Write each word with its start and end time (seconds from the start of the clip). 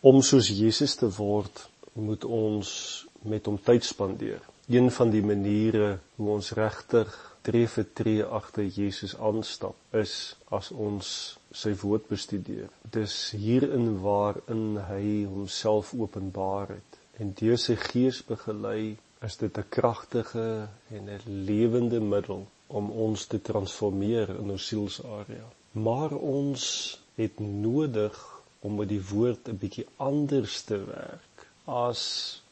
Om 0.00 0.20
soos 0.22 0.46
Jesus 0.54 0.92
te 0.94 1.08
word, 1.10 1.64
moet 1.98 2.22
ons 2.24 2.68
met 3.26 3.48
hom 3.50 3.56
tyd 3.58 3.82
spandeer. 3.82 4.44
Een 4.70 4.92
van 4.94 5.10
die 5.10 5.22
maniere 5.26 5.96
hoe 6.14 6.28
ons 6.36 6.52
regtig 6.54 7.10
tree 7.42 7.66
vir 7.72 7.86
tree 7.98 8.28
agter 8.38 8.68
Jesus 8.76 9.16
aanstap, 9.18 9.74
is 9.90 10.36
as 10.54 10.70
ons 10.70 11.10
sy 11.50 11.72
woord 11.82 12.06
bestudeer. 12.12 12.70
Dis 12.94 13.16
hierin 13.34 13.96
waarin 14.04 14.78
hy 14.86 15.26
homself 15.32 15.90
openbaar 15.98 16.76
het 16.76 17.02
en 17.18 17.34
deur 17.42 17.58
sy 17.58 17.74
gees 17.88 18.22
begelei 18.22 18.94
is 19.26 19.36
dit 19.42 19.58
'n 19.58 19.66
kragtige 19.68 20.68
en 20.94 21.10
'n 21.10 21.44
lewende 21.50 21.98
middel 21.98 22.46
om 22.68 22.90
ons 22.90 23.26
te 23.26 23.42
transformeer 23.42 24.30
in 24.38 24.50
ons 24.50 24.66
sielsarea. 24.66 25.48
Maar 25.72 26.14
ons 26.14 26.62
het 27.16 27.40
nodig 27.40 28.37
om 28.60 28.74
met 28.80 28.88
die 28.88 29.02
woord 29.10 29.48
'n 29.48 29.58
bietjie 29.62 29.86
anders 29.96 30.62
te 30.62 30.78
werk 30.84 31.46
as 31.64 32.02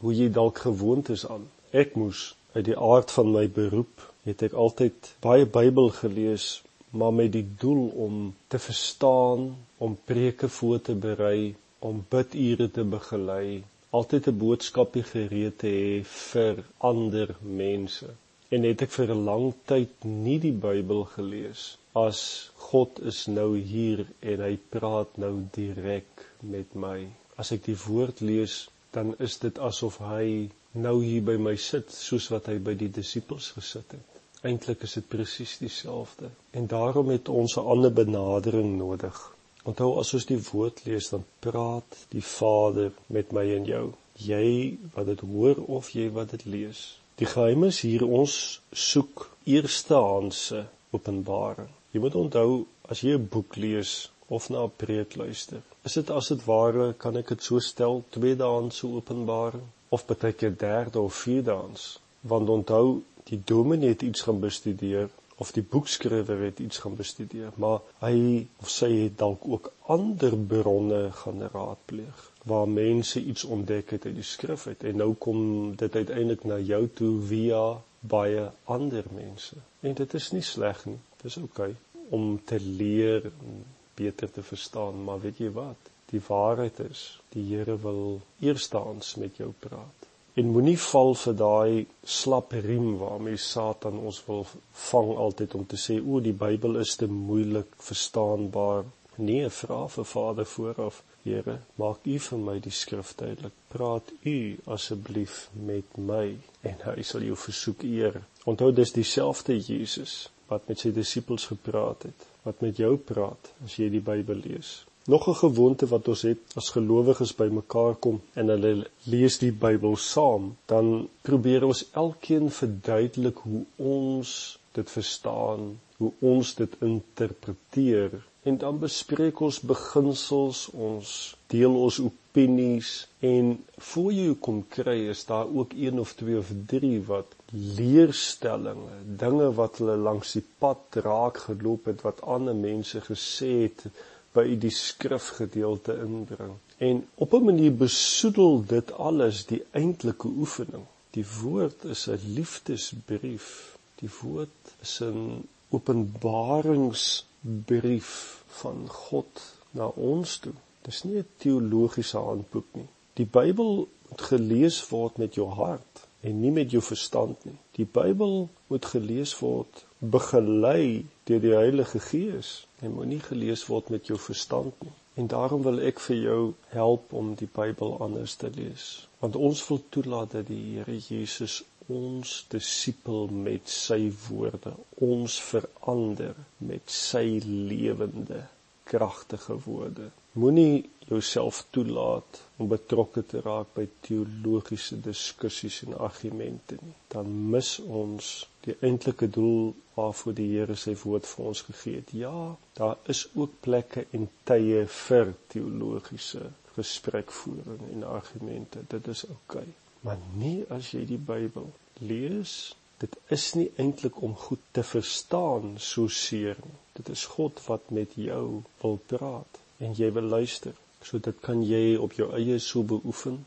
hoe 0.00 0.14
jy 0.14 0.28
dalk 0.30 0.58
gewoond 0.58 1.08
is 1.08 1.26
aan. 1.26 1.48
Ek 1.70 1.94
moes 1.94 2.36
uit 2.52 2.64
die 2.64 2.78
aard 2.78 3.10
van 3.10 3.32
my 3.32 3.46
beroep 3.48 4.04
het 4.28 4.42
ek 4.42 4.52
altyd 4.64 5.08
baie 5.24 5.46
Bybel 5.46 5.90
gelees, 6.00 6.46
maar 6.90 7.12
met 7.12 7.32
die 7.32 7.46
doel 7.62 7.88
om 8.06 8.34
te 8.48 8.58
verstaan, 8.58 9.56
om 9.78 9.98
preke 10.04 10.48
voor 10.48 10.80
te 10.80 10.94
berei, 10.94 11.54
om 11.78 12.04
bidure 12.10 12.70
te 12.70 12.84
begelei, 12.84 13.64
altyd 13.90 14.28
'n 14.28 14.38
boodskapie 14.38 15.02
gereed 15.02 15.58
te 15.58 15.70
hê 15.80 16.04
vir 16.04 16.64
ander 16.78 17.36
mense. 17.40 18.08
En 18.56 18.64
het 18.64 18.82
ek 18.86 18.92
vir 18.96 19.10
'n 19.14 19.24
lang 19.24 19.46
tyd 19.70 20.04
nie 20.04 20.38
die 20.44 20.56
Bybel 20.66 21.04
gelees 21.16 21.64
as 22.02 22.20
God 22.68 23.00
is 23.10 23.26
nou 23.26 23.48
hier 23.72 24.06
en 24.32 24.40
hy 24.44 24.54
praat 24.74 25.16
nou 25.24 25.32
direk 25.56 26.22
met 26.40 26.74
my. 26.74 26.98
As 27.36 27.52
ek 27.56 27.64
die 27.66 27.76
woord 27.86 28.20
lees, 28.20 28.54
dan 28.96 29.14
is 29.26 29.36
dit 29.42 29.58
asof 29.68 29.98
hy 30.04 30.50
nou 30.86 30.94
hier 31.02 31.24
by 31.26 31.36
my 31.48 31.56
sit 31.56 31.90
soos 31.92 32.28
wat 32.32 32.48
hy 32.50 32.58
by 32.68 32.74
die 32.82 32.90
disippels 33.00 33.50
gesit 33.56 33.96
het. 33.96 34.20
Eintlik 34.46 34.84
is 34.86 34.94
dit 34.94 35.08
presies 35.08 35.56
dieselfde. 35.58 36.30
En 36.54 36.68
daarom 36.70 37.10
het 37.10 37.28
ons 37.28 37.56
'n 37.56 37.66
ander 37.74 37.92
benadering 37.92 38.76
nodig. 38.78 39.18
Onthou 39.64 39.98
as 39.98 40.14
ons 40.14 40.26
die 40.26 40.40
woord 40.52 40.84
lees 40.86 41.08
dan 41.10 41.24
praat 41.40 42.06
die 42.14 42.22
Vader 42.22 42.92
met 43.06 43.32
my 43.32 43.44
en 43.56 43.64
jou. 43.64 43.92
Jy 44.14 44.78
wat 44.94 45.06
dit 45.06 45.20
hoor 45.20 45.64
of 45.78 45.90
jy 45.90 46.08
wat 46.10 46.30
dit 46.30 46.44
lees. 46.44 46.98
Die 47.18 47.26
geheim 47.26 47.64
is 47.66 47.80
hier 47.82 48.04
ons 48.06 48.34
soek 48.72 49.24
eerstehandse 49.54 50.60
openbaring. 50.94 51.70
Jy 51.90 52.02
moet 52.04 52.18
onthou 52.20 52.50
as 52.94 53.02
jy 53.02 53.16
'n 53.16 53.26
boek 53.32 53.56
lees 53.64 53.94
of 54.36 54.46
na 54.54 54.62
'n 54.64 54.76
preek 54.82 55.16
luister, 55.16 55.62
is 55.88 55.96
dit 55.98 56.10
as 56.18 56.28
dit 56.32 56.44
ware 56.50 56.86
kan 57.04 57.16
ek 57.16 57.32
dit 57.34 57.42
so 57.48 57.58
stel 57.58 58.04
tweedehandse 58.16 58.86
openbaring 59.00 59.66
of 59.96 60.06
baie 60.06 60.32
keer 60.32 60.54
derde 60.62 61.00
of 61.00 61.18
vierdehands. 61.24 61.98
Want 62.20 62.54
onthou 62.56 63.02
die 63.32 63.40
dominee 63.44 63.96
het 63.96 64.02
iets 64.02 64.22
gaan 64.28 64.40
bestudeer 64.40 65.10
of 65.38 65.52
die 65.54 65.62
boekskrywer 65.62 66.40
het 66.44 66.60
iets 66.60 66.80
gaan 66.82 66.96
bestudeer, 66.98 67.52
maar 67.62 67.80
hy 68.02 68.46
of 68.62 68.70
sy 68.74 68.90
het 69.04 69.18
dalk 69.20 69.46
ook 69.46 69.72
ander 69.94 70.34
bronne 70.52 71.02
gaan 71.22 71.44
raadpleeg 71.52 72.24
waar 72.48 72.68
mense 72.68 73.20
iets 73.20 73.44
ontdek 73.44 73.90
het 73.96 74.06
uit 74.06 74.16
die 74.16 74.26
skrif 74.26 74.66
uit 74.66 74.84
en 74.88 75.02
nou 75.02 75.12
kom 75.14 75.40
dit 75.76 75.96
uiteindelik 75.96 76.46
na 76.48 76.58
jou 76.58 76.86
toe 77.00 77.12
via 77.30 77.64
baie 78.00 78.46
ander 78.64 79.04
mense. 79.12 79.58
En 79.82 79.94
dit 79.94 80.14
is 80.14 80.30
nie 80.32 80.44
sleg 80.46 80.84
nie. 80.86 81.00
Dis 81.22 81.36
oukei 81.36 81.70
okay 81.74 81.76
om 82.08 82.40
te 82.44 82.60
leer 82.60 83.26
en 83.26 83.64
beter 83.94 84.30
te 84.30 84.42
verstaan, 84.42 85.04
maar 85.04 85.20
weet 85.20 85.42
jy 85.42 85.50
wat? 85.52 85.90
Die 86.08 86.22
waarheid 86.24 86.78
is, 86.80 87.02
die 87.34 87.44
Here 87.50 87.76
wil 87.82 88.20
eerstens 88.40 89.14
met 89.20 89.36
jou 89.36 89.52
praat 89.60 89.97
en 90.38 90.50
moenie 90.54 90.78
val 90.78 91.16
vir 91.18 91.34
daai 91.38 91.86
slap 92.16 92.52
riem 92.66 92.92
waarmee 93.00 93.40
Satan 93.44 93.98
ons 94.10 94.20
wil 94.26 94.44
vang 94.84 95.10
altyd 95.24 95.56
om 95.58 95.64
te 95.72 95.78
sê 95.84 95.96
o 95.98 96.20
die 96.22 96.34
Bybel 96.42 96.78
is 96.82 96.94
te 97.00 97.08
moeilik 97.10 97.72
verstaanbaar. 97.88 98.84
Nee 99.28 99.48
vra 99.60 99.80
vir 99.94 100.06
Vader 100.14 100.46
vooraf 100.46 101.02
Here 101.24 101.56
maak 101.82 102.06
u 102.06 102.18
vir 102.26 102.38
my 102.44 102.54
die 102.64 102.72
skrif 102.72 103.10
duidelik. 103.18 103.56
Praat 103.72 104.12
u 104.22 104.36
asseblief 104.76 105.40
met 105.70 105.98
my 106.10 106.24
en 106.70 106.84
hy 106.86 107.06
sal 107.10 107.26
jou 107.26 107.36
versoek 107.46 107.82
eer. 107.88 108.20
Onthou 108.46 108.70
dis 108.72 108.94
dieselfde 108.94 109.58
Jesus 109.58 110.14
wat 110.48 110.70
met 110.70 110.80
sy 110.80 110.94
disippels 110.96 111.50
gepraat 111.50 112.08
het 112.08 112.28
wat 112.46 112.62
met 112.64 112.78
jou 112.80 112.94
praat 113.10 113.50
as 113.66 113.76
jy 113.82 113.90
die 113.92 114.04
Bybel 114.04 114.46
lees 114.46 114.78
Nog 115.14 115.26
'n 115.28 115.34
gewoonte 115.34 115.86
wat 115.86 116.08
ons 116.12 116.22
het 116.22 116.54
as 116.60 116.66
gelowiges 116.76 117.30
bymekaar 117.34 117.94
kom 118.06 118.16
en 118.40 118.50
hulle 118.52 118.72
lees 119.12 119.38
die 119.40 119.52
Bybel 119.62 119.94
saam, 119.96 120.50
dan 120.72 121.08
probeer 121.28 121.64
ons 121.64 121.80
elkeen 122.02 122.50
verduidelik 122.56 123.38
hoe 123.44 123.62
ons 123.76 124.32
dit 124.72 124.90
verstaan, 124.90 125.62
hoe 125.96 126.10
ons 126.32 126.54
dit 126.54 126.74
interpreteer. 126.80 128.18
En 128.42 128.58
dan 128.64 128.78
bespreek 128.82 129.40
ons 129.40 129.60
beginsels, 129.70 130.60
ons 130.88 131.14
deel 131.54 131.80
ons 131.86 132.00
opinies 132.10 132.92
en 133.30 133.50
voor 133.92 134.12
jy 134.12 134.36
kom 134.48 134.60
kry 134.76 134.98
is 135.14 135.24
daar 135.30 135.48
ook 135.62 135.72
een 135.86 136.04
of 136.04 136.12
twee 136.20 136.38
of 136.42 136.52
drie 136.74 137.00
wat 137.08 137.32
leerstellings, 137.80 138.92
dinge 139.24 139.48
wat 139.62 139.80
hulle 139.80 139.96
langs 140.10 140.36
die 140.36 140.44
pad 140.58 141.00
raak 141.08 141.42
geloop 141.48 141.88
het 141.94 142.04
wat 142.10 142.22
ander 142.36 142.60
mense 142.68 143.00
gesê 143.08 143.52
het 143.64 143.88
by 144.36 144.58
die 144.60 144.70
skrifgedeelte 144.70 145.96
inbring. 146.04 146.54
En 146.78 147.06
op 147.14 147.32
'n 147.34 147.44
manier 147.44 147.74
besoedel 147.74 148.64
dit 148.66 148.92
alles 148.92 149.46
die 149.46 149.62
eintlike 149.70 150.28
oefening. 150.28 150.84
Die 151.10 151.26
woord 151.42 151.84
is 151.84 152.08
'n 152.08 152.20
liefdesbrief. 152.34 153.78
Die 153.94 154.10
woord 154.20 154.74
is 154.80 155.00
'n 155.02 155.48
openbaringsbrief 155.68 158.42
van 158.46 158.88
God 158.88 159.56
na 159.70 159.86
ons 159.86 160.38
toe. 160.38 160.52
Dis 160.82 161.02
nie 161.02 161.18
'n 161.18 161.26
teologiese 161.36 162.18
handboek 162.18 162.66
nie. 162.72 162.88
Die 163.12 163.26
Bybel 163.26 163.88
moet 164.08 164.22
gelees 164.22 164.88
word 164.88 165.16
met 165.16 165.34
jou 165.34 165.48
hart 165.48 166.07
en 166.20 166.40
nie 166.40 166.50
met 166.54 166.70
jou 166.74 166.82
verstand 166.82 167.44
nie. 167.46 167.58
Die 167.78 167.86
Bybel 167.86 168.48
moet 168.68 168.88
gelees 168.92 169.34
word 169.38 169.84
begelei 169.98 171.06
deur 171.28 171.42
die 171.42 171.54
Heilige 171.54 172.00
Gees 172.02 172.66
en 172.82 172.94
moenie 172.96 173.20
gelees 173.22 173.64
word 173.70 173.90
met 173.94 174.10
jou 174.10 174.18
verstand 174.18 174.74
nie. 174.82 174.94
En 175.18 175.26
daarom 175.26 175.64
wil 175.66 175.80
ek 175.82 175.98
vir 176.00 176.16
jou 176.16 176.42
help 176.70 177.12
om 177.20 177.32
die 177.38 177.48
Bybel 177.50 177.96
anders 178.04 178.36
te 178.38 178.50
lees. 178.54 179.08
Want 179.18 179.36
ons 179.36 179.64
wil 179.68 179.80
toelaat 179.90 180.36
dat 180.36 180.46
die 180.46 180.62
Here 180.76 180.94
Jesus 180.94 181.62
ons 181.88 182.44
disipel 182.52 183.26
met 183.32 183.70
sy 183.72 184.12
woorde, 184.28 184.74
ons 185.02 185.38
verander 185.40 186.36
met 186.60 186.92
sy 186.92 187.40
lewende 187.42 188.44
kragtige 188.88 189.56
woorde. 189.64 190.10
Moenie 190.38 190.84
jouself 191.08 191.66
toelaat 191.70 192.40
om 192.56 192.68
betrokke 192.68 193.22
te 193.26 193.40
raak 193.40 193.70
by 193.76 193.86
teologiese 194.06 194.98
diskussies 195.00 195.78
en 195.86 195.96
argumente 196.06 196.76
nie. 196.82 196.94
Dan 197.14 197.30
mis 197.54 197.70
ons 198.00 198.28
die 198.66 198.76
eintlike 198.84 199.30
doel 199.32 199.72
waarvoor 199.96 200.36
die 200.38 200.48
Here 200.52 200.76
sy 200.76 200.94
woord 201.02 201.26
vir 201.30 201.50
ons 201.50 201.62
gegee 201.70 202.02
het. 202.02 202.12
Ja, 202.22 202.42
daar 202.78 202.96
is 203.14 203.24
ook 203.34 203.56
plekke 203.64 204.04
en 204.18 204.28
tye 204.50 204.84
vir 204.98 205.32
teologiese 205.54 206.50
gesprekvoering 206.76 207.86
en 207.92 208.04
argumente. 208.06 208.84
Dit 208.94 209.08
is 209.14 209.24
oukei. 209.26 209.64
Okay. 209.64 209.76
Maar 210.06 210.20
nie 210.38 210.58
as 210.74 210.92
jy 210.94 211.06
die 211.08 211.22
Bybel 211.30 211.72
lees. 212.10 212.58
Dit 213.02 213.16
is 213.34 213.52
nie 213.54 213.70
eintlik 213.78 214.20
om 214.22 214.36
goed 214.36 214.62
te 214.76 214.84
verstaan 214.86 215.78
so 215.82 216.10
seer 216.10 216.60
nie. 216.62 216.76
Dit 216.98 217.08
is 217.14 217.24
God 217.38 217.62
wat 217.66 217.90
met 217.94 218.14
jou 218.18 218.44
wil 218.82 219.00
praat 219.10 219.62
en 219.78 219.94
jy 219.94 220.10
wil 220.12 220.28
luister. 220.34 220.74
So 221.02 221.18
dit 221.22 221.40
kan 221.40 221.62
jy 221.62 221.96
op 221.96 222.16
jou 222.18 222.28
eie 222.34 222.58
so 222.62 222.82
beoefen. 222.82 223.44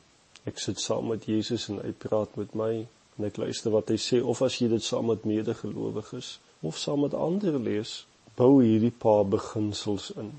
Ek 0.48 0.60
sit 0.60 0.80
saam 0.80 1.12
met 1.12 1.28
Jesus 1.30 1.68
en 1.70 1.82
hy 1.84 1.92
praat 2.06 2.38
met 2.40 2.56
my 2.58 2.72
en 3.18 3.28
ek 3.28 3.38
luister 3.38 3.74
wat 3.76 3.92
hy 3.92 4.00
sê 4.02 4.22
of 4.34 4.42
as 4.42 4.58
jy 4.62 4.70
dit 4.72 4.84
saam 4.84 5.12
met 5.12 5.28
medegelowiges 5.28 6.38
of 6.66 6.80
saam 6.80 7.04
met 7.06 7.18
ander 7.18 7.60
lees, 7.60 8.06
bou 8.38 8.62
hierdie 8.62 8.94
paar 9.04 9.26
beginsels 9.28 10.12
in. 10.18 10.32